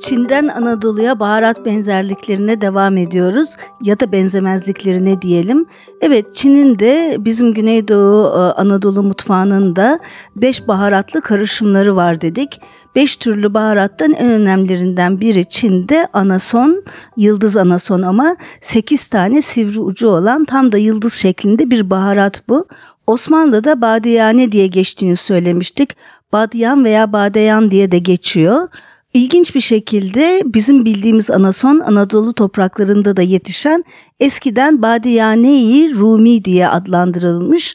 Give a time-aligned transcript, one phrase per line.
[0.00, 5.66] Çin'den Anadolu'ya baharat benzerliklerine devam ediyoruz ya da benzemezliklerine diyelim.
[6.00, 9.98] Evet Çin'in de bizim Güneydoğu e, Anadolu mutfağının da
[10.36, 12.60] beş baharatlı karışımları var dedik.
[12.94, 16.84] Beş türlü baharattan en önemlilerinden biri Çin'de anason,
[17.16, 22.66] yıldız anason ama sekiz tane sivri ucu olan tam da yıldız şeklinde bir baharat bu.
[23.06, 25.96] Osmanlı'da badiyane diye geçtiğini söylemiştik.
[26.32, 28.68] Badyan veya badeyan diye de geçiyor.
[29.14, 33.84] İlginç bir şekilde bizim bildiğimiz anason Anadolu topraklarında da yetişen
[34.20, 37.74] eskiden Badiyane-i Rumi diye adlandırılmış.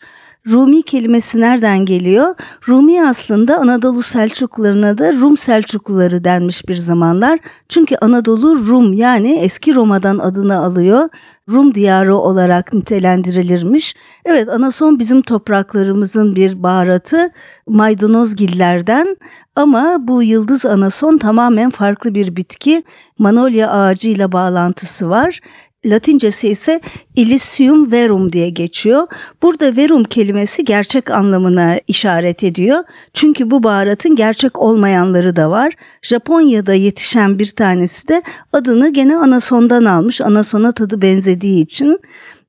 [0.49, 2.35] Rumi kelimesi nereden geliyor?
[2.67, 7.40] Rumi aslında Anadolu Selçuklularına da Rum Selçukluları denmiş bir zamanlar.
[7.70, 11.09] Çünkü Anadolu Rum yani eski Roma'dan adını alıyor.
[11.49, 13.96] Rum diyarı olarak nitelendirilirmiş.
[14.26, 17.30] Evet anason bizim topraklarımızın bir baharatı
[17.68, 19.18] maydanozgillerden
[19.55, 22.84] ama bu yıldız anason tamamen farklı bir bitki.
[23.20, 25.40] Manolya ağacıyla bağlantısı var.
[25.85, 26.81] Latincesi ise
[27.15, 29.07] Illicium verum diye geçiyor.
[29.41, 32.83] Burada verum kelimesi gerçek anlamına işaret ediyor.
[33.13, 35.73] Çünkü bu baharatın gerçek olmayanları da var.
[36.01, 40.21] Japonya'da yetişen bir tanesi de adını gene anasondan almış.
[40.21, 41.99] Anasona tadı benzediği için.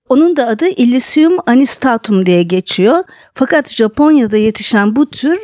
[0.09, 3.05] Onun da adı Illicium anistatum diye geçiyor.
[3.35, 5.39] Fakat Japonya'da yetişen bu tür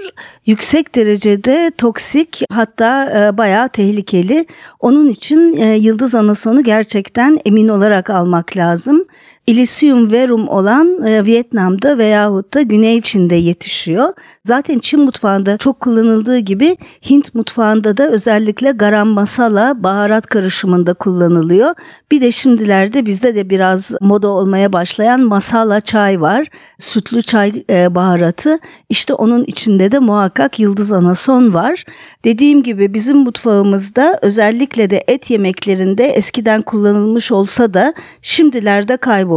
[0.46, 4.46] yüksek derecede toksik hatta e, bayağı tehlikeli.
[4.80, 9.04] Onun için e, yıldız anasonu gerçekten emin olarak almak lazım.
[9.46, 14.12] Illicium verum olan e, Vietnam'da veyahut da Güney Çin'de yetişiyor.
[14.44, 16.76] Zaten Çin mutfağında çok kullanıldığı gibi
[17.10, 21.74] Hint mutfağında da özellikle garam masala baharat karışımında kullanılıyor.
[22.10, 26.46] Bir de şimdilerde bizde de biraz moda olmaya başlayan masala çay var.
[26.78, 28.58] Sütlü çay e, baharatı.
[28.88, 31.84] İşte onun içinde de muhakkak yıldız anason var.
[32.24, 39.31] Dediğim gibi bizim mutfağımızda özellikle de et yemeklerinde eskiden kullanılmış olsa da şimdilerde kaybolmuş.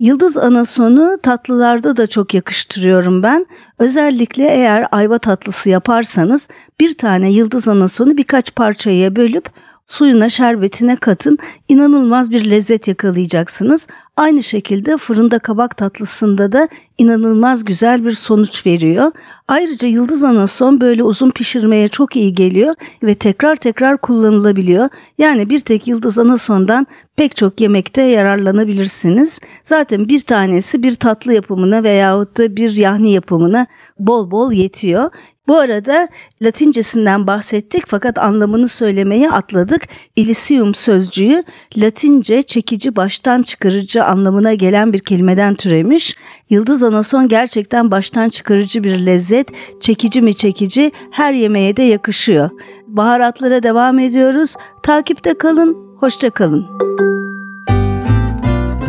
[0.00, 3.46] Yıldız anasonu tatlılarda da çok yakıştırıyorum ben.
[3.78, 6.48] Özellikle eğer ayva tatlısı yaparsanız
[6.80, 9.50] bir tane yıldız anasonu birkaç parçaya bölüp
[9.86, 11.38] suyuna şerbetine katın
[11.68, 13.86] inanılmaz bir lezzet yakalayacaksınız.
[14.20, 19.12] Aynı şekilde fırında kabak tatlısında da inanılmaz güzel bir sonuç veriyor.
[19.48, 24.88] Ayrıca yıldız anason böyle uzun pişirmeye çok iyi geliyor ve tekrar tekrar kullanılabiliyor.
[25.18, 26.86] Yani bir tek yıldız anasondan
[27.16, 29.40] pek çok yemekte yararlanabilirsiniz.
[29.62, 33.66] Zaten bir tanesi bir tatlı yapımına veyahut da bir yahni yapımına
[33.98, 35.10] bol bol yetiyor.
[35.50, 36.08] Bu arada
[36.42, 39.82] Latincesinden bahsettik fakat anlamını söylemeye atladık.
[40.16, 41.44] Illicium sözcüğü
[41.76, 46.16] Latince çekici baştan çıkarıcı anlamına gelen bir kelimeden türemiş.
[46.50, 49.48] Yıldız anason gerçekten baştan çıkarıcı bir lezzet,
[49.80, 52.50] çekici mi çekici her yemeğe de yakışıyor.
[52.88, 54.56] Baharatlara devam ediyoruz.
[54.82, 56.66] Takipte kalın, hoşça kalın.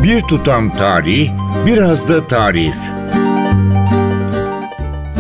[0.03, 1.29] Bir tutam tarih,
[1.65, 3.00] biraz da tarif.